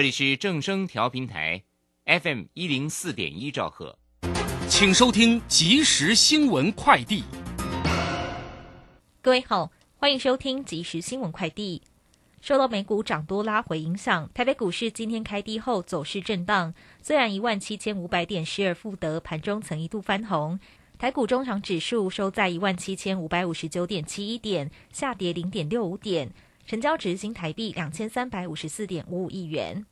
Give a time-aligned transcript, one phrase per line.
[0.00, 1.62] 这里是正声调频台
[2.06, 3.98] ，FM 一零四点一兆赫，
[4.66, 7.22] 请收听即时新闻快递。
[9.20, 11.82] 各位好，欢迎收听即时新闻快递。
[12.40, 16.72] 受到美股涨多拉回影响，台北股市今天开低后走势震荡，
[17.02, 20.58] 虽然一万七千五百点失而复得，盘中曾一度翻红。
[20.96, 26.32] 台股中场指数收在一万七千五百五十九点七一点，下跌零点六五点，
[26.64, 29.84] 成交值新台币两千三百五十四点五五亿元。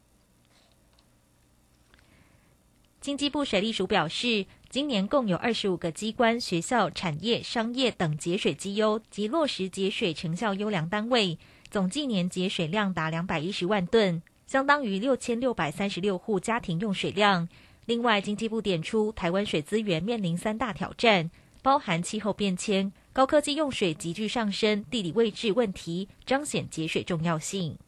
[3.09, 11.39] 经济部水利署表示，今年共有二十五个机关、学校、产业、商业等节水绩优及落实节水成效优良单位，
[11.71, 17.48] 总计年节水量达两百一十万吨，相当于六千六百三十六户家庭用水量。
[17.87, 21.31] 另外，经济部点出，台湾水资源面临三大挑战，
[21.62, 27.79] 包含气候变迁、高科技用水急剧上升、地理位置问题，彰显节水重要性。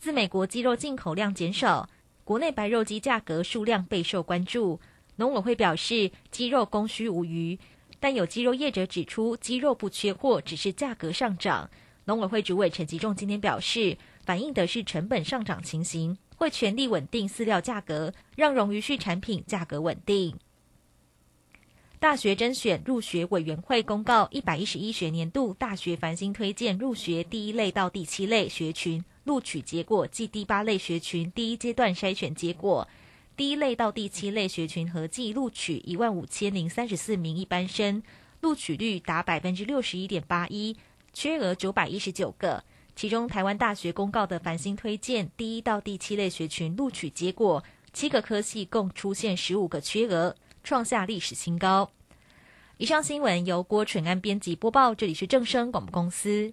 [0.00, 1.88] 自美国鸡肉进口量减少。
[2.30, 4.78] 国内白肉鸡价格数量备受关注，
[5.16, 7.58] 农委会表示鸡肉供需无余，
[7.98, 11.68] 但有鸡肉业者指出鸡肉不缺货，只是价格上涨。
[12.04, 20.36] 农委会主委陈吉仲今天表示，反映的是成本上涨情形，会全力稳定饲料价格，让荣鱼畜产品价格稳定。
[21.98, 29.04] 大学甄选入学委员会公告，一百一十一学年度大学繁星推荐入学第一类到第七类学群。
[29.24, 32.88] 录取结果即第八类学群第一阶段筛选结果，
[33.36, 38.02] 第一类到第七类学群合计录取一万五千零三十四名一般生，
[38.40, 40.76] 录取率达百分之六十一点八一，
[41.12, 42.64] 缺额九百一十九个。
[42.96, 51.90] 其中，台湾大学公告的繁星推荐第一到第七类学群录取结果，七个科系共出现十五个缺额，创下历史新高。
[52.76, 56.52] 以上新闻由郭纯安编辑播报，这里是正声广播公司。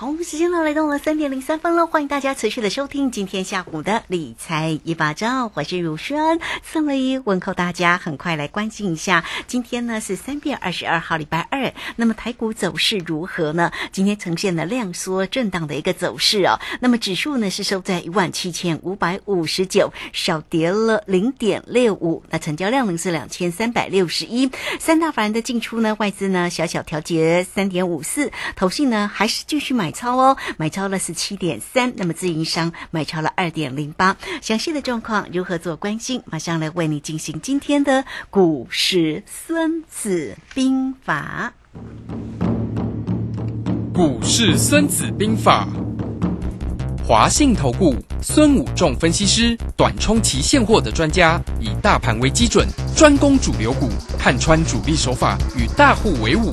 [0.00, 13.72] 好，时间呢来到了三点零三分了，欢迎大家持续的收听今天下午的理财一把照，我是如轩，送了一问候大家，很快来关心一下，今天呢是三月二十二号礼拜二，那么台股走势如何呢？
[13.90, 24.48] 今天呈现了量缩震荡的一个走势哦，那么指数呢是收在一万七千五百五十九，少跌了零点六五，那成交量呢是两千三百六十一，
[24.78, 29.87] 三大法人的进出呢，外资呢小小调节三点五四，投信呢还是继续买。
[29.88, 36.22] 买超哦，买超了十七点三，那么自营商买超了二点零八，详细的状况如何做关心？
[36.26, 41.54] 马上来为你进行今天的股市孙子兵法。
[43.94, 45.66] 股市孙子兵法，
[47.02, 53.88] 华信投顾孙武仲分析师，短冲期现货的专家，以大盘为基准，专攻主流股，
[54.18, 56.52] 看穿主力手法，与大户为伍。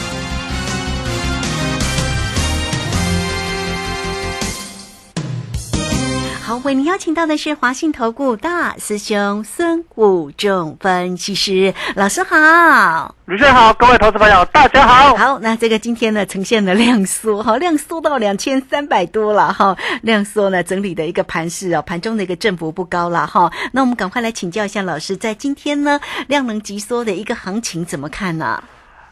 [6.57, 13.15] 为您邀请到的是华信投顾大师兄孙武仲分析师老师好。
[13.25, 15.15] 卢轩好，各位投资朋友大家好。
[15.15, 23.51] 好，那这个今天呢呈现了量缩，哈，量缩到两千三百多了哈，量缩呢整理的一个盘势哦，盘中的一个振幅不高了哈。
[23.71, 28.61] 那我们赶快来请教一下老师，在今天呢量能急缩的一个行情怎么看呢？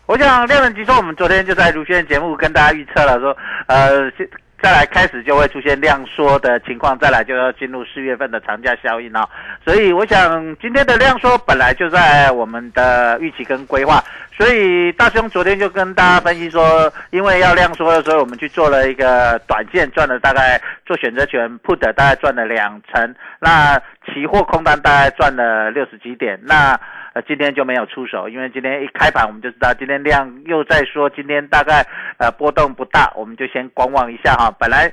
[0.06, 3.36] 我想量能急缩，我们昨天就在卢轩节目跟大家预测了，说
[3.68, 4.12] 呃。
[4.62, 9.28] 再来开始就会出现量缩的情况，再来就要进入四月份的长假效应啊，
[9.64, 14.04] 所以我想今天的量缩本来就在我们的预期跟规划，
[14.38, 26.80] 所以大兄昨天就跟大家分析说，因为要量缩的时候，我们去做了一个短线，赚了大概做选择权 put 大概赚了两成，那期货空单大概赚了六十几点，那。
[27.22, 31.86] 今天就没有出手，因为今天一开盘我们就知道今天量又在说，今天大概
[32.18, 34.50] 呃波动不大，我们就先观望一下哈。
[34.60, 34.92] 本来。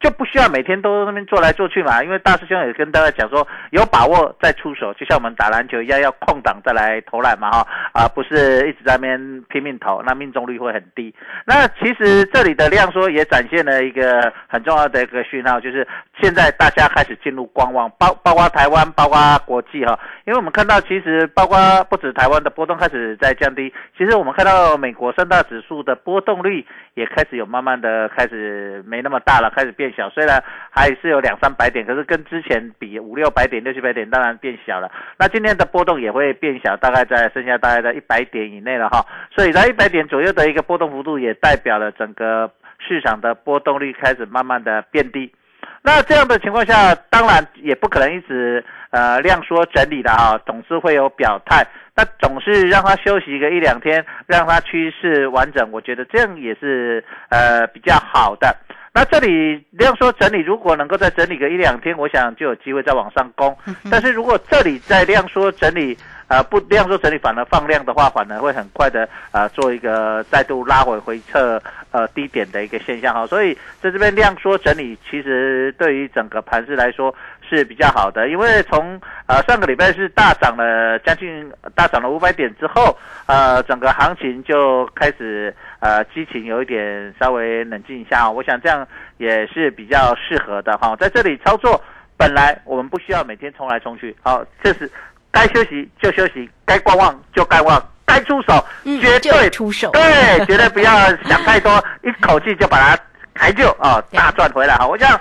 [0.00, 11.14] 就不需要每天都那边做来做去嘛，因为大师兄也跟大家讲说，有把握再出手，就像我们打篮球一样，要空档再来投篮嘛哈，啊不是一直在那边拼命投，那命中率会很低。
[11.44, 15.86] 那其实这里的量缩也展现了一个很重要的一个讯号，就是
[16.18, 21.58] 现在大家开始进入观望，包包括台湾，包括国际哈，因为我们看到其实包括
[21.90, 26.64] 不止台湾的波动开始在降低，其实我们看到美国三大指数的波动率
[26.94, 29.89] 也开始有慢慢的开始没那么大了，开始变。
[29.96, 34.90] 小虽然还是有两三百点，可是跟之前比五六百点、六七百点当然变小了。
[35.18, 39.04] 那今天的波动也会变小，大概在剩下大概在一百点以内了哈。
[39.34, 45.32] 所以在一百点左右的一个波动幅度，也代表了整个市场的波动率开始慢慢的变低。
[45.82, 51.66] 那这样的情况下，当然也不可能一直呃量缩整理的哈，总是会有表态。
[51.96, 58.54] 那总是让它休息个一两天，让它趋势完整，我觉得这样也是呃比较好的。
[58.92, 63.56] 那这里量缩整理，如果能够再整理个一两天，我想就有机会再往上攻。
[63.90, 65.96] 但是如果这里在量缩整理，
[66.28, 71.60] 呃，不量缩整理反而放量的话，反而会很快的呃做一个再度拉回回撤
[71.90, 73.26] 呃低点的一个现象哈。
[73.26, 77.14] 所以在这边量缩整理，其实对于整个盘势来说。
[77.52, 82.96] 是比较好的，因为从呃上个礼拜是大涨了将近大涨了五百点之后，
[83.26, 88.86] 呃整个行情就开始呃激情有一点稍微冷静一下，我想这样
[89.18, 90.94] 也是比较适合的哈。
[90.96, 91.82] 在这里操作，
[92.16, 94.90] 本来我们不需要每天冲来冲去，好，这是
[95.30, 98.64] 该休息就休息，该观望就观望，该出手
[99.00, 100.92] 绝对出手，对，绝对不要
[101.24, 103.02] 想太多，一口气就把它
[103.34, 104.86] 抬就啊大赚回来哈。
[104.86, 105.20] 我想。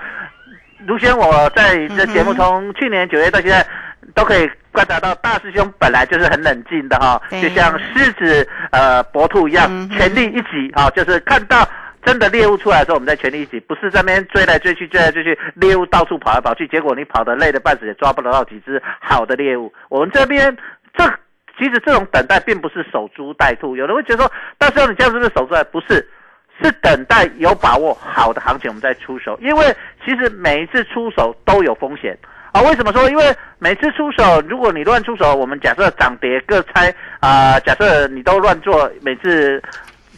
[0.87, 3.67] 卢轩，我在这节目从去年九月到现在，
[4.15, 11.67] 都可以观察到大师兄本来就是很冷静的哈，就像狮子呃搏兔一样，全力一击啊，就是看到
[12.03, 19.73] 真的猎物出来的时候，我们再全力一击，不是在那边追来追去追来追去，猎物到处跑来跑去，结果你跑得累得半死，也抓不到几只好的猎物。
[19.89, 20.55] 我们这边
[20.95, 21.05] 这
[21.57, 25.63] 其实这种等待并不是守株待兔，有人会觉得说，大师兄你这样是不是守株待？
[25.65, 26.07] 不是。
[26.61, 29.39] 是等待有把握好的行情，我们再出手。
[29.41, 29.73] 因为
[30.03, 32.17] 其实每一次出手都有风险
[32.51, 32.61] 啊。
[32.61, 33.09] 为什么说？
[33.09, 39.61] 因为每次出手，如果你乱出手，我们假设涨跌各猜啊，假设你都乱做，每次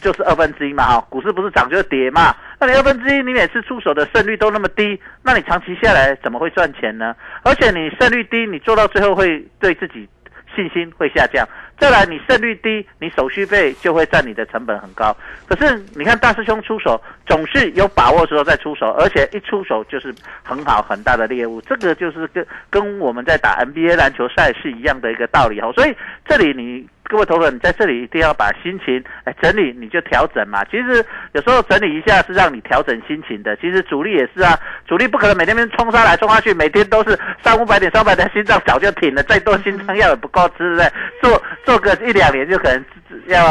[0.02, 1.04] 就是二分之一嘛啊。
[1.10, 7.16] 股市不是涨就是跌嘛，那你二分之一，你每次出手的胜率都那么低，那你长期下来怎么会赚钱呢？
[7.44, 10.08] 而且你胜率低，你做到最后会对自己
[10.56, 11.48] 信心会下降。
[11.78, 15.16] 再来，你胜率低，你手续费就会占你的成本很高。
[15.48, 20.14] 可是你看大师兄出手，总是有把握时候再出手，而且一出手就是
[20.44, 21.60] 很好很大的猎物。
[21.62, 25.72] 这个就是跟跟我们在打 NBA 篮球赛是一样的一个道理哦。
[25.76, 25.96] 所以
[26.28, 26.88] 这里你。
[27.12, 30.64] 各位投资你在这里一定要把心情哎整理，你就调整嘛。
[30.72, 33.54] 其实有时候整理一下是让你调整心情的。
[33.58, 39.22] 其实主力也是啊，主力不可能每天冲上来冲下去，每天都是三五百点、三百点，心脏早就停了。
[39.24, 40.90] 再多心脏药也不够吃，对不对？
[41.22, 42.86] 做做个一两年就可能
[43.28, 43.44] 要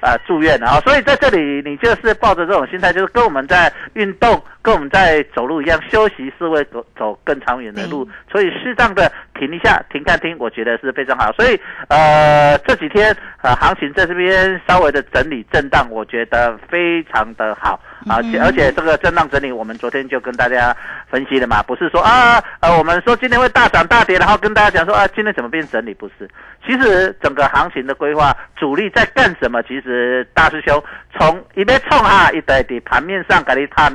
[0.00, 0.80] 呃住院了啊。
[0.80, 4.42] 所以在这里你就是抱着这种心态，就是跟我们在运动。
[4.60, 11.32] 跟我们在走路一样，休息是为走走更长远的路，所以适当的停一下，停看听，我觉得是非常好。
[11.32, 18.20] 所以，呃，这几天呃行情在这边稍微的整理震荡，我觉得非常的好啊。
[18.40, 20.76] 而且这个震荡整理，我们昨天就跟大家
[21.10, 25.94] 分析了嘛，不是说啊呃我们说今天会大涨大跌，然后跟大家讲说啊今天怎么变整理？
[25.94, 26.28] 不是，
[26.66, 29.62] 其实整个行情的规划，主力在干什么？
[29.62, 30.82] 其实大师兄
[31.18, 33.90] 从一边冲啊，一边的盘面上给你他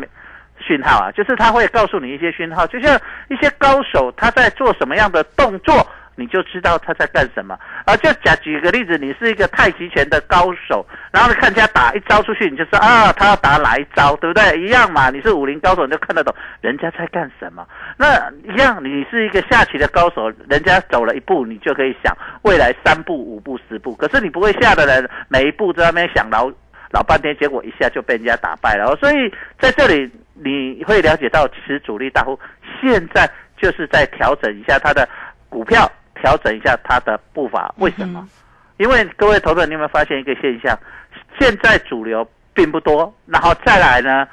[0.60, 2.98] 讯号啊，就是他会告诉你一些讯号，就像
[3.30, 7.58] 一些高手他在做什么样的动作，你就知道他在干什么。
[7.86, 14.62] 啊，就假举个例子，你是一个太极拳的高手，然后你看人家打一招出去，你就知道啊，他要打哪一招，对不对？
[14.62, 17.68] 一样嘛，你是武林高手，你就看得懂人家在干什么。
[17.98, 23.96] 那一样，你是一个下棋的高手，人家走了一步，你就可以想未来三步、五步、十步。
[23.96, 26.52] 可是你不会下的人，每一步在那边想老
[26.92, 28.96] 老半天，结果一下就被人家打败了。
[28.98, 32.40] 所以在这里你会了解到，其实主力大户
[32.82, 35.08] 现在就是在调整一下他的
[35.50, 35.92] 股票。
[36.24, 38.26] 调整一下它的步伐，为什么？
[38.78, 40.78] 因为各位投资者，你有没有发现一个现象？
[41.38, 44.26] 现在主流并不多，然后再来呢，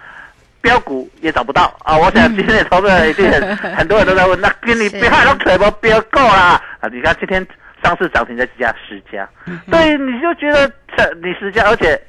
[0.61, 1.99] 标股也找不到啊！
[1.99, 6.89] 我想今天投资者一定很 很多人都在问，那跟你别还都腿不标够啦啊！
[6.93, 7.45] 你看今天
[7.83, 9.29] 上市涨停在几家十家，
[9.69, 12.01] 对，你就觉得这你十家，而且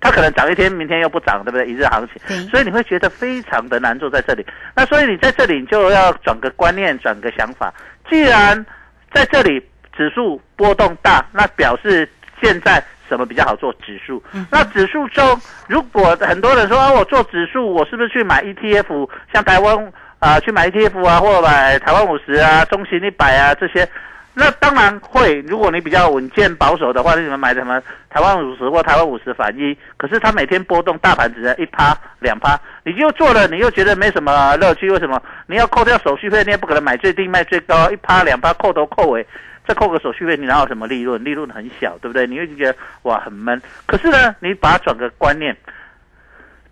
[0.00, 1.66] 它可能涨一天，明天又不涨，对不对？
[1.66, 4.46] 一日行情，所以你会觉得非常的难做在这里。
[4.76, 7.72] 那所以你在这里就要转个观念，转个想法，
[8.08, 8.64] 既然
[9.14, 9.62] 在这里，
[9.96, 12.08] 指数波动大，那表示
[12.42, 14.22] 现在什么比较好做指数？
[14.50, 19.08] 那指数中，如果很多人说啊，我做指数，我是不是去买 ETF？
[19.32, 23.88] 像台湾啊，去买 ETF 啊，或者买台湾五十啊、中型一百啊这些。
[24.36, 29.76] 那当然会，如果你比较稳健保守的话，你怎么买什么台湾五十或台湾五十反一？
[29.96, 34.90] 可是它每天波动，大盘只在一趴两趴，你就做了，你又觉得没什么乐趣。
[34.90, 35.22] 为什么？
[35.46, 39.24] 你要扣掉手续费，你也不可能买最低卖最高，一趴两趴扣头扣尾，
[39.68, 41.22] 再扣个手续费，你哪有什么利润？
[41.22, 42.26] 利润很小，对不对？
[42.26, 43.62] 你会觉得哇很闷。
[43.86, 45.56] 可是呢，你把它转个观念。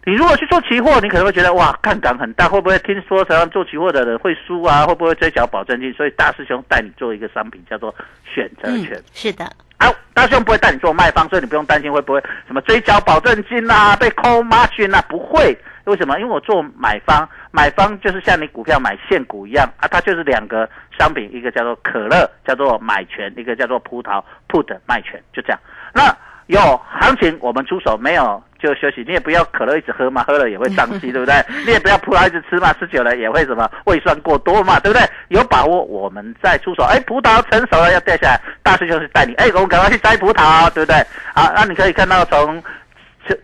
[0.05, 4.85] 你如果去做期货，你可能会觉得哇，杠杆很大，会不会听说常常做期货的人会输啊？
[4.85, 5.93] 会不会追缴保证金？
[5.93, 7.95] 所以大师兄带你做一个商品，叫做
[8.25, 9.01] 选择权。
[9.13, 9.45] 是的，
[9.77, 15.57] 啊，大师兄不会带你做卖方，所以你不用担心会不会什么追缴保证金啊，被扣 margin 啊，不会。
[15.85, 16.19] 为什么？
[16.19, 20.69] 因为我做买方，买方就是像你股票买现股一样啊，它就是两个
[20.99, 25.59] 商品，一个叫做可乐，叫做买权，一个叫做葡萄 put 卖权，就这样。
[25.93, 26.17] 那
[26.47, 26.61] 有
[27.01, 28.43] 行情我们出手，没有。
[28.63, 31.35] 就休息，你也不要可乐一直喝嘛，喝了也会胀气， 对不对？
[31.67, 35.05] 你也不要葡萄一直吃嘛，吃久了也会什么胃酸过多嘛，对不对？
[35.29, 41.05] 有把握我们再出手，哎，葡萄成熟了要掉下来，大师兄是带你，哎，我们赶快去摘葡萄，对不对？
[41.35, 42.63] 好，那你可以看到从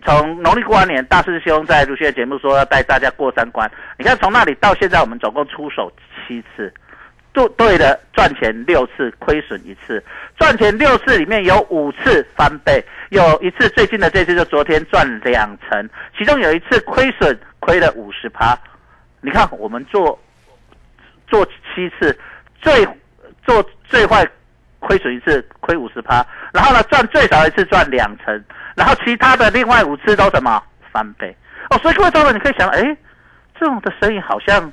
[0.05, 5.91] 从农历过完年，大师兄在陆续的节目说要带大家过三关，你看从那里到现在，我们总共出手
[6.27, 6.73] 七次。
[7.39, 10.03] 做对的赚钱六次，亏损一次。
[10.37, 18.59] 赚钱六次里面有五次翻倍，有一次最近的这次就昨天赚两成，其中有一次亏损亏了五十趴。
[19.21, 20.19] 你看我们做
[21.29, 22.19] 做七次，
[22.61, 22.85] 最
[23.47, 24.27] 做最坏
[24.81, 31.33] 亏损一次亏五十趴，然后呢赚最少一次赚两成，然后其他的另外五次都什么翻倍
[31.71, 31.79] 哦。
[31.79, 32.97] 所以各位朋友你可以想，哎，
[33.61, 34.73] 这种的生意好像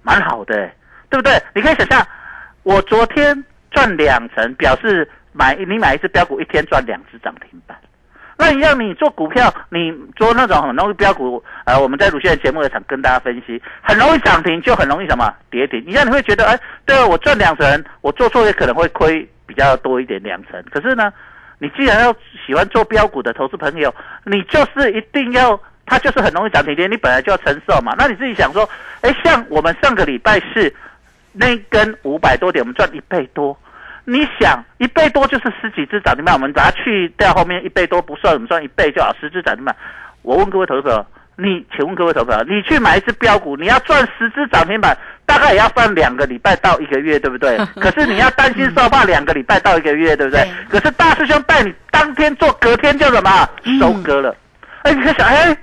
[0.00, 0.70] 蛮好的。
[1.10, 1.42] 对不对？
[1.54, 2.06] 你可以想象，
[2.62, 7.76] 我昨天赚两成，表示买你买一只标股，一天赚两只涨停板。
[8.38, 15.84] 那一样，你做股票，你做那种很容易标股，呃，我们在鲁迅的节目也常跟大家分析，很容易涨停，就很容易什么跌停。
[15.84, 20.64] 一样，你会觉得，哎，对，我赚两成，我做错也可能会亏比较多一点两成。
[20.70, 21.12] 可是呢，
[21.58, 22.14] 你既然要
[22.46, 27.94] 喜欢做标股的投资朋友，你就是一定要，它就是很容易涨停跌，你本来就要承受嘛。
[27.98, 28.66] 那你自己想说，
[29.02, 30.74] 哎，像我们上个礼拜是。
[31.32, 33.56] 那根五百多点，我们赚一倍多。
[34.04, 39.76] 你想，一倍多就是十几只涨停板，我们把它去掉，后面一倍多不算，我们算一倍就好，十只涨停板。
[40.22, 41.06] 我问各位投资者，
[41.36, 44.96] 你请问各位投资者，你去买一只标股，你要赚十只涨停板，
[45.26, 47.56] 大概也要放两个礼拜到一个月，对不对？
[47.80, 50.50] 可是你要担心受怕两个礼拜到一个月，对不对？
[50.68, 54.34] 可是大师兄带你当天做，隔天就什么收割了。
[54.82, 55.56] 哎，你可想，哎。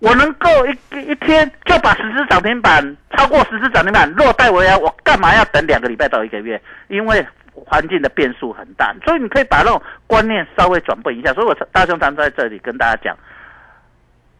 [0.00, 0.70] 我能够一
[1.10, 6.60] 一天就把十只涨停板超过十只涨停板落袋为安，我干嘛要等两个礼拜到一个月？
[6.88, 11.32] 因为环境的变数很大，所以你可以把那种观念稍微转变一下。
[11.34, 13.16] 所以我大兄常在这里跟大家讲，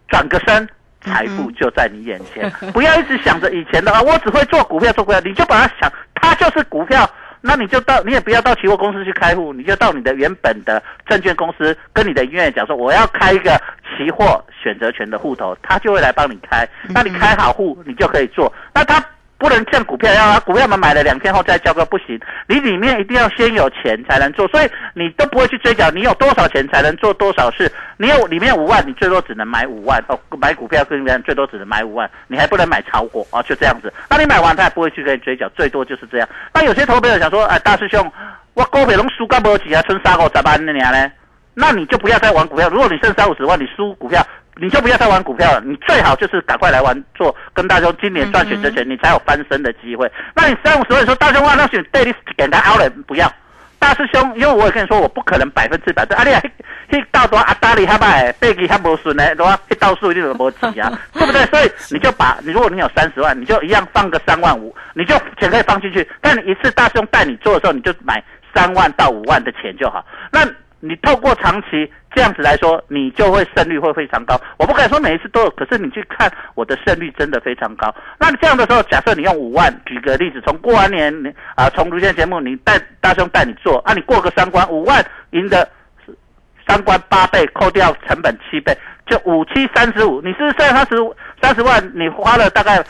[0.09, 0.67] 转个身，
[1.03, 7.09] 财富就在你眼前，不要一直想着以前的啊，我只会做股票做股票，你就把它想，它就是股票。
[7.41, 16.69] 那你就到，你也不要到期货公司去开户，你就到你的原本的证券公司，跟你的营业员讲说，我要开一个期货选择权的户头，他就会来帮你开。
[16.89, 18.53] 那你开好户，你就可以做。
[18.75, 19.05] 那他。
[19.41, 27.73] 不能像股票一样，股票们买了两天后再交割不行，你里面一定要先有钱才能做，所以你都不会去追缴，你有多少钱才能做多少事。
[27.97, 33.91] 你有里面五万，你最多只能买五万哦，买股票跟别人最多只能买五万，你还不能买炒股啊，就这样子。
[34.11, 36.29] 那你买完他也不会去跟你追缴，最多就是这样。
[36.53, 38.13] 那有些投资者想说，哎，大师兄，
[38.53, 41.11] 我股票拢输干不几啊，剩三五十万的年呢？
[41.55, 42.69] 那你就不要再玩股票。
[42.69, 44.23] 如果你剩三五十万，你输股票。
[44.61, 50.11] 你就不要再玩股票了，你最好就是赶快来玩做跟大兄今年赚选择权，你才有翻身的机会。
[50.35, 53.33] 那你三五十万说大兄啊，那选对你给他凹了，不要。
[53.79, 56.03] 大师兄，因为我也跟你说，我不可能百分之百。
[56.03, 56.43] 啊，你啊，
[56.93, 61.47] 去到多阿达里他买，背给他无损呢，的话一到数一定有无急啊，对不对？
[61.47, 66.07] 所以你就把，你如果你有三十万，你就一样放个三万五，你就钱可以放进去。
[66.21, 68.23] 但你一次大师兄带你做的时候，你就买
[68.55, 70.05] 三万到五万的钱就好。
[70.31, 70.45] 那
[70.81, 74.41] 你透过长期这样子来说，你就会胜率会非常高。
[74.57, 77.95] 我不敢说每一次都有，可是你去看我的胜率真的非常高。
[78.19, 85.69] 那你这样的时候，假设你用五万，举个例子，从过完年你啊，从如线节目你带大兄带你做，啊，你过个三关，五万赢的
[86.67, 90.23] 三关八倍，扣掉成本七倍，就五七三十五。
[90.23, 90.97] 你是不是剩三十
[91.43, 91.93] 三十万？
[91.95, 92.83] 你花了大概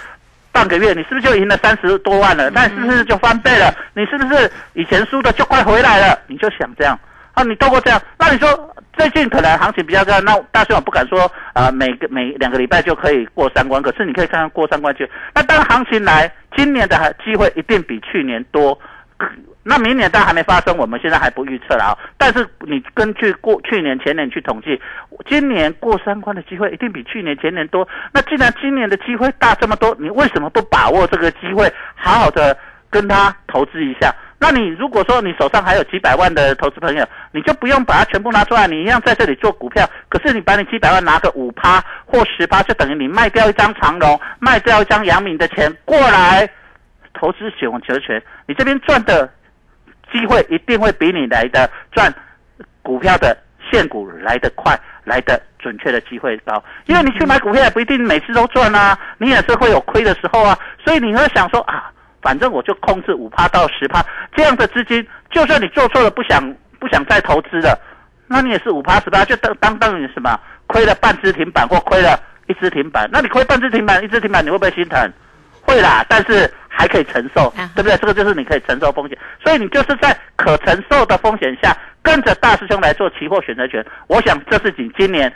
[0.53, 2.51] 半个月，你是不是就赢了三十多万了？
[2.51, 3.75] 那是不是就翻倍了？
[3.95, 6.19] 你是不是以前输的就快回来了？
[6.29, 6.99] 你就想这样。
[7.35, 8.49] 啊，你透过这样，那你说
[8.93, 15.09] 最近可能行情比较高，那大兄我不敢说啊，每个每两个礼拜就可以过三关，可是你可以看看过三关去。
[15.35, 18.79] 那当行情来，今年的机会一定比去年多。
[19.63, 21.93] 那明年当然还没发生，我们现在还不预测了啊。
[22.17, 24.81] 但是你根据过去年前年去统计，
[25.29, 27.87] 今年过三关的机会一定比去年前年多。
[28.13, 32.57] 那既然今年的机会大这么多，你为什么不把握这个机会，好好的
[32.89, 34.11] 跟他投资一下？
[34.43, 39.87] 那你如果说你手上还有几百万的投资朋友，你就不用把它全部拿出来，你一样在这里做股票。
[40.09, 46.49] 可是你把你几百万拿个五趴或十趴，就等于你卖掉一张长龙，卖掉一张阳明的钱过来
[47.13, 49.31] 投资选择权，你这边赚的
[50.11, 52.11] 机会一定会比你来的赚
[52.81, 53.37] 股票的
[53.71, 56.65] 现股来的快，来的准确的机会高。
[56.87, 61.93] 因为你去买股票也不一定每次都赚啊，你也是会有亏的时候啊，所以你会想说啊。
[62.23, 64.05] 反正我就控制五趴到十趴
[64.37, 66.43] 这样的资金，就算你做错了不想
[66.79, 67.79] 不想再投资了，
[68.27, 75.11] 那你也是五趴十趴，就当当当你什么亏了半只停板或亏了一只停板，那你亏半只停板一只停板，你会不会心疼？
[75.63, 77.97] 会啦，但是还可以承受，对不对？
[77.99, 83.85] 这个就是你可以承受风险，所以你就是在可承受的风险下，跟着大师兄来做期货选择权。
[84.09, 85.33] 我想这是你今年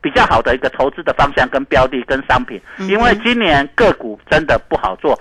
[0.00, 5.18] 比较好的一个投资的方向跟标的跟商品，因为今年个股真的不好做。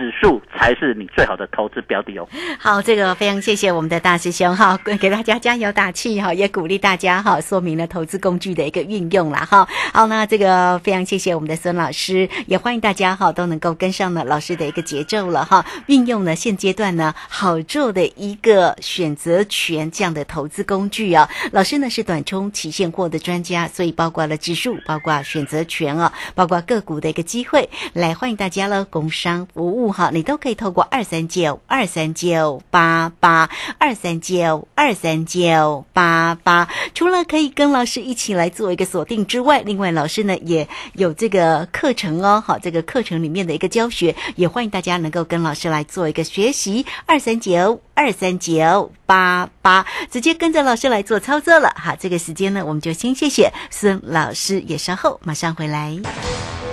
[0.00, 2.26] 指数才是你最好的投资标的哦。
[2.58, 9.68] 好，这个非常谢谢我们的大师兄哈， 给大家加油打气哈，也鼓励大家哈，说明了投资工具的一个运用了哈。
[9.92, 21.28] 好，那这个非常谢谢我们的孙老师，也欢迎大家哈都能够跟上了老师的一个节奏了哈，运用了现阶段呢好做的一个选择权这样的投资工具啊。
[21.52, 29.89] 老师呢是短冲期现货的专家，所以包括了指数，包括选择权啊，包括个股的一个机会，来欢迎大家了，工商服务。
[29.92, 33.48] 好，你都可以透过二三九二三九八八
[33.78, 42.42] 二三九二三九八八，除了可以跟老师一起来做一个锁定之外，另外老师呢也有这个课程哦。
[42.44, 46.86] 好，这个课程里面的一个教学，也欢迎大家能够跟老师来做一个学习。
[47.06, 51.74] 二三九二三九八八，直接跟着老师来做操作了。
[51.76, 55.98] 好，这个时间呢，我们就先谢谢孙老师，也稍后马上回来。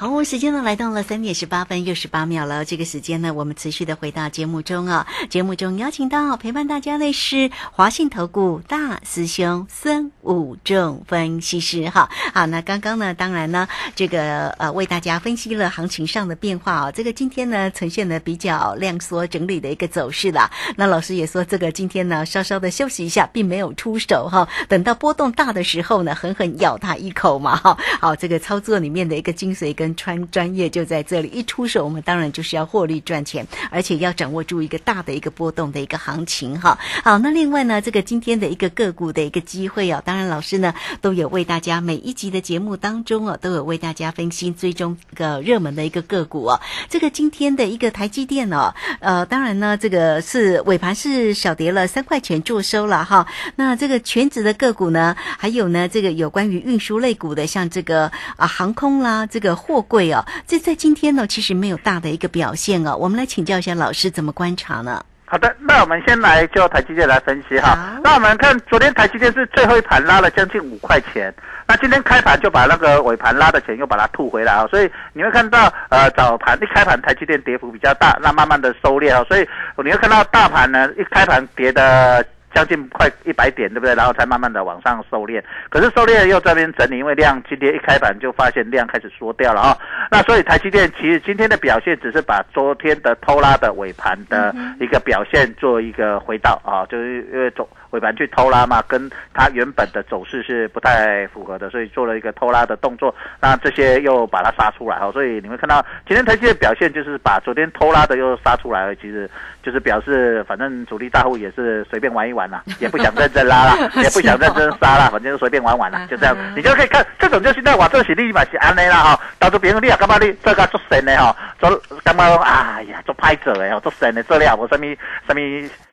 [0.00, 2.64] 好，时间呢来到了三点十八分又十八秒了。
[2.64, 5.04] 这个时间呢，我们持续的回到节目中啊。
[5.28, 12.08] 节目中邀请到陪伴大家的是华信投顾大师兄孙武仲分析师哈。
[12.32, 16.92] 好，那刚刚呢，当然呢，这个呃为大家分析了行情上的变化啊。
[16.92, 20.48] 这个今天呢，呈现的比较量缩整理的一个走势啦。
[20.76, 24.48] 那老师也说，这个今天呢，稍稍的休息一下，并没有出手哈。
[24.68, 27.76] 等到波动大的时候呢，狠狠咬他一口嘛哈。
[28.00, 36.78] 好，这个操作里面的一个精髓跟穿专业就在这里，一出手我们当然就是要获利赚钱，而且要掌握住一个大的一个波动的一个行情哈。
[37.02, 46.60] 好，那另外呢，这个今天的一个个股的一个机会哦，当然老师呢都有为大家每一集的节目当中哦，都有为大家分析追踪个热门的一个个股哦。
[46.90, 53.26] 这个今天的一个台积电哦，呃，当然呢，这个是尾盘是小跌了三块钱做收了哈。
[53.56, 59.77] 那这个全职的个股呢，还有呢，这个有关于运输类股的，像这个啊航空啦，这个货。
[59.78, 62.96] 货柜哦，这在今天呢，其实没有大的一个表现哦。
[62.96, 65.00] 我们来请教一下老师怎么观察呢？
[65.24, 68.00] 好的，那我们先来就台积电来分析哈。
[68.02, 71.32] 那我们看昨天台积电是最后一盘拉了将近五块钱，
[71.68, 82.26] 那今天开盘就把那个尾盘拉的钱又把它吐回来啊，所以你会看到呃早盘一开盘台积电跌幅比较大，那慢慢的收敛啊，所以你会看到大盘呢一开盘跌的。
[82.54, 83.94] 将近快一百点，对不对？
[83.94, 89.76] 然后才慢慢的往上收敛，可是收敛又这边整理，因为量今天一开盘就发现量开始缩掉了啊、
[90.10, 103.14] 那所以台积电其实今天的表现只是把昨天的偷拉的尾盘的一个表现做一个回到啊，就是因为走尾盘去偷拉嘛，跟它原本的走势是不太符合的，所以做了一个偷拉的动作。
[103.40, 109.28] 那这些又把它杀出来哈，所以你会看到今天台积的表现就是把昨天偷拉的又杀出来了，其实
[109.62, 121.70] 就是表示反正主力大户也是 随便玩一玩啦，也不想认真拉啦，也不想认真杀啦，反正就随便玩玩啦，就这样，你就可以看这种就是在我，这是立马是安尼啦哈，到时别人你也干嘛你这个做神的哈，做
[122.04, 124.86] 感觉讲哎呀做歹做的哦，做神的做了无什么
[125.26, 125.40] 什么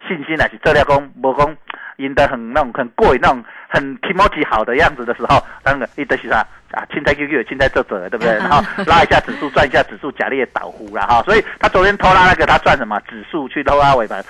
[0.08, 1.55] 信心啊，是做了讲无讲。
[1.97, 6.38] 赢得很那种很过瘾那种很 i m o 好的样子的时候，当然一德是啥
[6.71, 8.36] 啊，青菜 QQ 青菜这者对不对？
[8.38, 11.23] 然后拉一下指数赚一下指数，假列倒呼了哈。
[11.23, 14.23] 所以他昨天偷拉那个他赚什么指数去偷拉尾盘，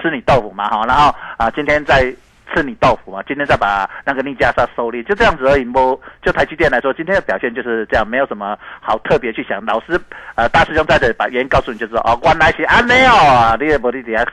[0.00, 0.84] 吃你豆腐嘛哈。
[0.86, 2.14] 然后啊今天在。
[2.56, 3.22] 吃你豆腐嘛？
[3.28, 5.64] 今天再把那个逆价杀收利，就这样子而已。
[5.66, 9.62] 不，就台积电来说，今天的表现就是这样，没有什么好特别去想。
[9.66, 10.00] 老师，
[10.36, 14.24] 呃，大师兄在这里把原因告诉你，就知道哦，原来是安内哦，你也不你底下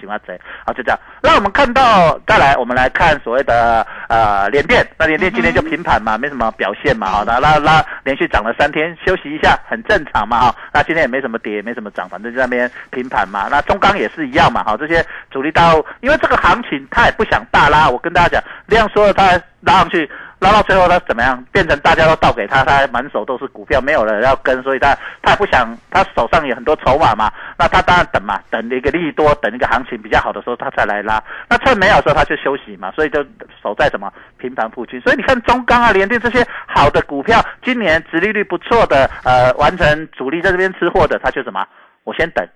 [0.00, 0.98] 喜欢贼，好就这样。
[1.22, 10.56] 那我们看到，再来我们来看所谓的呃联电，那联电今天就平盘嘛，没什么表现嘛，好，那那那连续涨了三天，休息一下很正常嘛，哈。
[10.72, 13.48] 那今天也没什么跌，也没什么涨，反正就在那边平盘嘛。
[13.50, 21.42] 那中钢也是一样嘛，好，这些主力到，因为这个行情它也不想大拉，我跟大家讲，量缩了它拉上去，拉到最后它怎么样？
[21.52, 31.22] 变成大家都倒给他，他满手都是股票，没有人要跟，所以他他不想，他手上有很多筹码嘛，那他当然等嘛，等一个利多，等一个行情比较好的时候，他再来拉。
[31.48, 33.24] 那趁没有时候，他就休息嘛，所以就
[33.62, 35.00] 守在什么平盘附近。
[35.00, 41.66] 所以你看中钢啊、联电这些好的股票，今年殖利率不错的，呃，完成主力在这边吃货的，他就什么？
[42.04, 42.46] 我先等，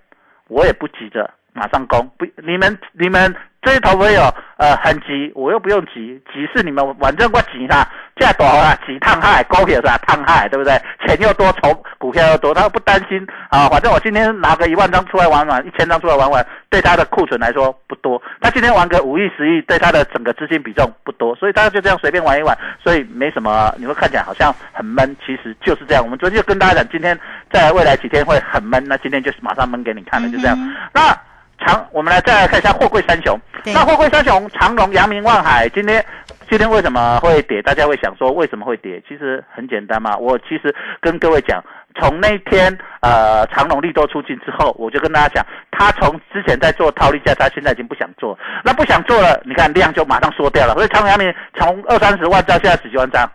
[0.47, 9.97] 我也不急着马上攻，不，你们你们这些投朋友，呃，很急，我又不用急，急是你们，反正我急他，价多啊，急烫害，高铁是吧？
[10.07, 10.79] 烫害，对不对？
[11.05, 13.67] 钱又多，筹股票又多，他不担心啊。
[13.67, 18.21] 反正我今天拿个一万张出来玩玩，一千张出来玩玩，对他的库存来说不多。
[18.39, 23.73] 他今天玩个五亿、十亿，对他的整个资金比重不多，所以大家就这样随便玩一玩，所以没什么。
[23.77, 26.03] 你会看起来好像很闷，其实就是这样。
[26.03, 27.17] 我们昨天就跟大家讲，今天
[27.51, 30.57] 在未来几天会很闷，那今天就是马上闷给你看了，就这样。
[30.93, 31.13] 那
[31.65, 33.39] 长，我们来再来看一下货柜三雄。
[33.65, 36.03] 那货柜三雄，长隆、阳明、万海，今天
[36.49, 37.61] 今天为什么会跌？
[37.61, 39.01] 大家会想说为什么会跌？
[39.07, 41.61] 其实很简单嘛，我其实跟各位讲，
[41.99, 53.29] 从那天呃长荣利多出尽之后，我就跟大家讲，他从之前在做套利价，他现在已经不想做，那不想做了，你看量就马上缩掉了，所以长荣、阳明从二三十万张现在十几万张，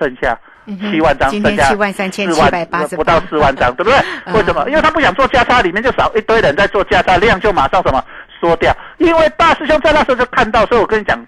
[0.00, 0.38] 剩下。
[0.76, 3.98] 七万张，嗯今天剩下七万三千四七百八十不到四万张，对不对？
[4.26, 4.68] 嗯为什么？
[4.68, 8.04] 因为他不想做价差，里面就少一堆人在做价差，量就马上什么
[8.40, 8.74] 缩掉。
[8.98, 11.18] 因为大师兄在那时候就看到，所以我跟你讲，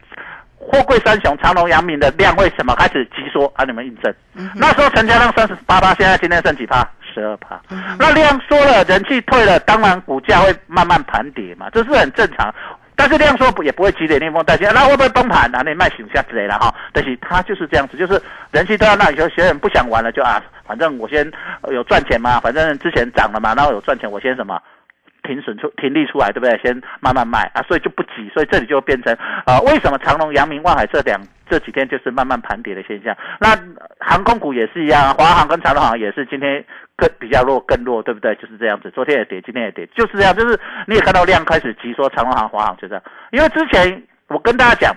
[0.59, 3.51] 货柜三雄长隆、阳明的量为什么开始急缩？
[3.57, 4.15] 啊，你们印证。
[4.55, 6.87] 那时候成交量三十八趴，现在今天剩几趴？
[7.13, 7.61] 十二趴。
[7.99, 12.55] 那量缩了，人气退了，当然股价会慢慢盘跌嘛，这是很正常。
[13.01, 15.63] 但是量缩不也不会急跌逆风带跌，那会不会崩盘啊？
[15.65, 16.75] 那卖醒下之类的哈。
[16.93, 21.27] 但是它就是这样子，就是人气都到那里，有些人不想玩了，就啊，反正我先
[21.71, 24.61] 有赚钱嘛，反正之前涨了嘛，然后有赚钱，我先什么。
[25.23, 26.59] 停损出停利出来，对不对？
[26.63, 33.17] 先慢慢卖啊，所以就不急，所以这里就变成啊，为什么长隆、阳明、万海这两这几天就是慢慢盘跌的现象？
[33.41, 33.49] 那
[33.99, 36.65] 航空股也是一样啊，华航跟长隆航也是今天
[36.97, 38.35] 更比较弱，更弱，对不对？
[38.37, 43.03] 就是这样子，昨天也跌，今天也跌，就是这样，就是你也看到量开始急缩，长隆航、华航就这样。
[43.33, 44.95] 因为之前我跟大家讲。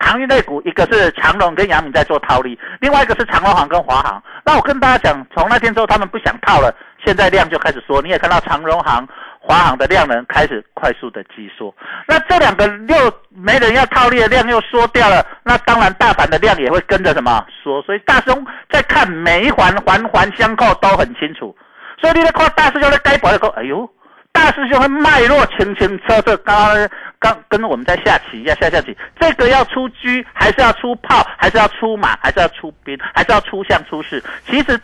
[0.00, 4.22] 航运类股，一个是长隆跟阳明在做套利，另外一个是长隆航跟华航。
[4.44, 8.02] 那我跟大家讲，从那天之后他们不想套了，现在量就开始缩。
[8.02, 9.08] 你也看到长荣航、
[9.46, 11.74] 华航的量能开始快速的急缩。
[12.08, 17.82] 那这两个又没人要套利的量又缩掉了，那当然大盘的量也会跟着什么缩。
[17.82, 21.54] 所以大兄在看每一环环环相扣都很清楚。
[22.00, 23.88] 所以你在看大师兄在该保的时，哎呦。
[24.32, 26.76] 大师兄会脉络清清楚楚，刚
[27.20, 29.94] 刚跟我们在下棋一样下下棋，这个要出车
[30.32, 34.20] 还是要出炮，还是要出马，还是要出兵，还是要出象出士？
[34.44, 34.78] 其实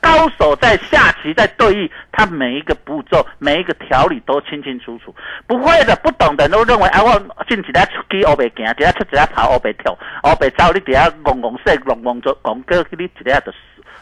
[0.00, 5.14] 高手在下棋在对弈，他每一个步骤、每一个条理都清清楚楚。
[5.46, 10.72] 不会的、不懂的人都认为，啊，我进几下出去，我袂行；几下出几下跑，我被跳，我被走。
[10.72, 13.52] 你底下戆戆说，戆戆做，戆个你几下就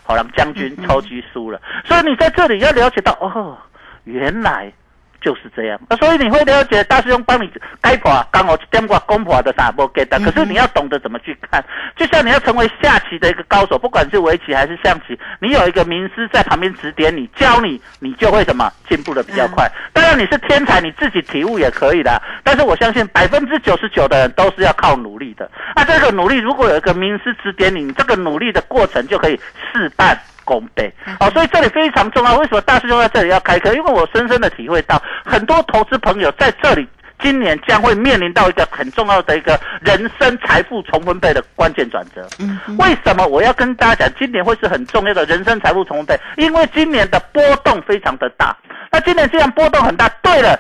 [0.03, 1.61] 好让将军超级输了。
[1.85, 3.59] 所以你在这里要了解到，哦，
[4.05, 4.73] 原来。
[5.21, 7.51] 就是这样，所以你会了解大师兄帮你
[7.83, 10.19] 开破，刚好点过攻破的啥不给的。
[10.21, 11.65] 可是你要懂得怎么去看，
[11.97, 19.71] 就像你要成为下棋的一个高手，不管是围棋还是象棋，你有一个名师在旁边指点你、教你，你就会什么进步的比较快。
[19.93, 22.21] 当然你是天才，你自己体悟也可以的。
[22.45, 25.51] 但是我相信百分之九十九的人都是要靠努力的。
[25.75, 29.41] 那这个努力如果有一个名师指点你，这个努力的过程就可以
[29.73, 30.19] 事半。
[30.47, 32.39] 功倍哦，所以这里非常重要。
[32.39, 33.75] 为什么大师兄在这里要开课？
[33.75, 36.89] 因为我深深的体会到，很多投资朋友在这里
[37.21, 42.27] 今年将会面临到一个很重要的一个人生财富重分配的关键转折。
[42.39, 46.43] 嗯，为什么我要跟大家讲，今年会是很重要的人生财富重分配？
[46.45, 48.57] 因为今年的波动非常的大。
[48.93, 50.59] 那今年既然波动很大，对了，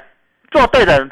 [0.50, 1.10] 做对的人，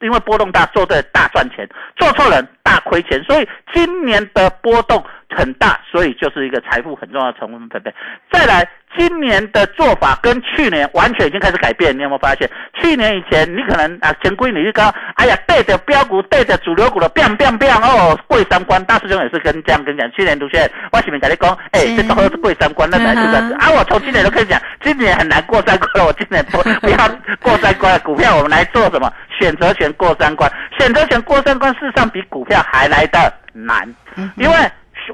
[0.00, 3.22] 因为波动大，做对大赚钱；做错人，大亏钱。
[3.24, 5.04] 所以今年的波动。
[5.36, 7.92] 很大，所以就是一个财富很重要的成分分配。
[8.32, 8.66] 再来，
[8.96, 11.96] 今年的做法跟去年完全已经开始改变。
[11.96, 12.48] 你有没有发现？
[12.80, 18.82] 去年以前你可能啊，前规你就讲，哎呀，对着标股，对着主流股的变变变哦，贵三关。
[18.84, 23.56] 大师兄也是跟这样跟你讲，去年同学，我前面跟你讲，哎，这都是贵三关，那才是真的。
[23.56, 26.06] 啊，我从今年都可以讲，今年很难过三关了。
[26.06, 26.96] 我今年不不要
[27.40, 29.12] 过三关股票，我们来做什么？
[29.40, 33.92] 选择权过三关，选择权过三关，事实上比股票还来的难，
[34.36, 34.54] 因为。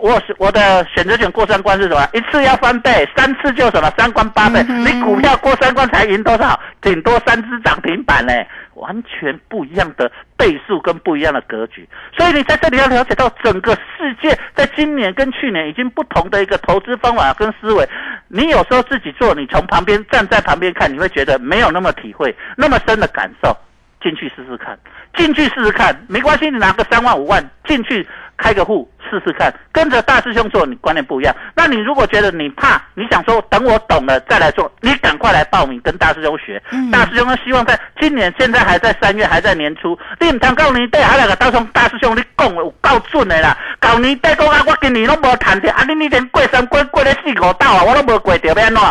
[0.00, 2.08] 我是我的选择权过三关是什么？
[2.12, 4.62] 一次要翻倍，三次就什么三关八倍。
[4.62, 6.58] 你股票过三关才赢多少？
[6.80, 11.86] 顶多三只涨停板嘞，完全不一样的倍数跟不一样的格局。
[12.16, 17.86] 所以你在这里要了解到整个世界在今年跟去年已经不同的一个投资方法跟思维。
[18.28, 23.56] 你有时候自己做，你从旁边站在旁边看，你会觉得没有那么体会那么深的感受。
[24.02, 24.78] 进去试试看，
[25.14, 28.08] 进去试试看，没关系，你拿个三万五万进去。
[28.40, 31.34] 开个户试试看，跟着大师兄做，你观念不一样。
[31.54, 36.62] 那你如果觉得你怕，你想说等我懂了再来做，你赶快来报名跟大师兄学。
[36.90, 39.98] 大师兄呢，希望在今年现在还在三月，还在年初。
[40.18, 43.56] 你唔通告年底还来个大兄大师兄，你讲有够准的啦。
[43.78, 48.82] 搞年底讲啊，我今年拢无谈着，啊，你你连过三关过了四五道啊，我都无过着，要安怎？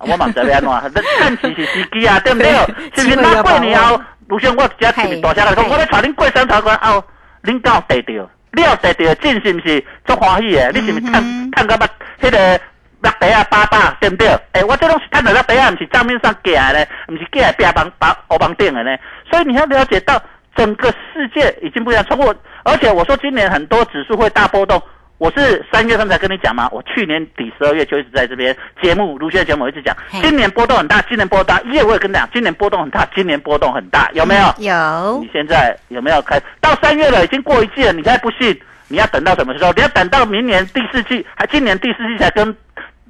[0.00, 1.02] 我嘛知要安怎？
[1.18, 2.50] 看起是时机啊，对不对？
[2.94, 3.16] 是不是？
[3.16, 7.02] 那过年后，卢兄我直接特别大声来讲，我要带恁过三关哦，
[7.42, 8.30] 恁敢有得着？
[8.54, 10.70] 你要得到进是不是足欢喜的？
[10.72, 11.86] 你是不是看看个把
[12.20, 12.60] 迄个
[13.02, 14.28] 落地啊八百对不对？
[14.52, 18.96] 诶，我这拢是看到落地啊，毋是账面上寄来的，毋是寄来边帮帮欧帮顶的呢。
[19.30, 20.20] 所以你要了解到
[20.56, 22.04] 整个世界已经不一样。
[22.08, 24.80] 从我，而且我说今年很多指数会大波动。
[25.24, 34.42] 我是三月份才跟你讲嘛，我去年底十二月就一直在这边节目，卢轩节目一直讲，今年波动很大，今年波动大，一月我也跟你讲，今年波动很大，今年波动很大，有没有？
[34.58, 35.20] 有。
[35.22, 36.38] 你现在有没有开？
[36.60, 38.54] 到三月了，已经过一季了，你还不信？
[38.88, 39.72] 你要等到什么时候？
[39.72, 42.54] 你要等到明年第四季，还今年第四季才跟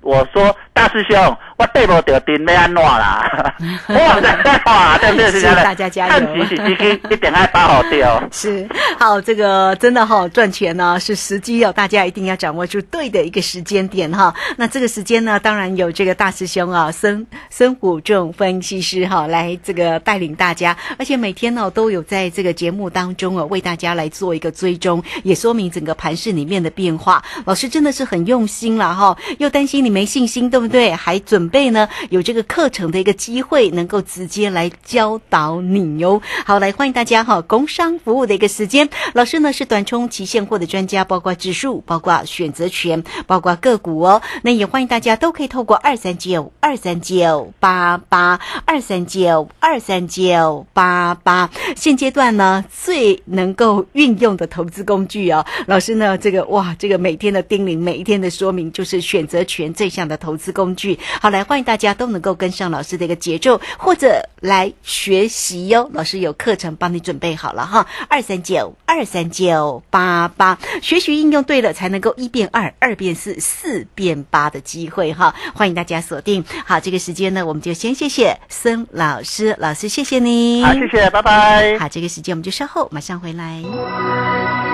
[0.01, 1.37] 我说，大师兄。
[1.65, 3.55] 我对不着定要安怎啦？
[3.89, 5.31] 我在在话，对不对？
[5.31, 8.23] 是大家加油，看起是基金一定爱把好掉。
[8.33, 8.67] 是
[8.99, 14.35] 好，这个真的哈，赚钱呢是时机哦，大家一定要掌握住对的一个时间点哈。
[14.57, 27.23] 那这个时间呢，当然有这个大师兄啊，孙孙虎仲分析师哈，来这个带领大家，而且每天呢都有在这个节目当中啊，为大家来做一个追踪，也说明整个盘市里面的变化。
[27.45, 30.91] 老师真的是很用心了哈，又担心你没信心，对不对？
[30.93, 31.35] 还准。
[31.35, 36.21] 准备呢，有这个课程的一个机会，能够直接来教导你哟。
[36.45, 38.89] 好，来欢迎大家哈，工商服务的一个时间。
[39.13, 44.21] 老师呢是短冲期现货的专家，包括指数，包括选择权，包括个股哦。
[44.43, 51.49] 那也欢迎大家都可以透过二三九二三九八八二三九二三九八八。
[51.77, 55.47] 现阶段呢，最能够运用的投资工具哦。
[55.67, 60.99] 老师呢，这个哇，这个每天的叮咛，每一天的说明，就是选择权这项的投资工具。
[61.21, 61.34] 好。
[61.35, 65.91] 来，欢迎大家都能够跟上老师的一个节奏，或者来学习哟。
[65.93, 75.35] 老师有课程帮你准备好了哈，二三九二三九八八，学习应用对了，才能够一变二，二变四，四变八的机会哈。
[75.55, 76.45] 欢迎大家锁定。
[76.65, 80.63] 好，这个时间呢，我们就先谢谢孙老师，老师谢谢你。
[80.63, 81.77] 好，谢谢，拜拜。
[81.81, 84.74] 好，这个时间我们就稍后马上回来。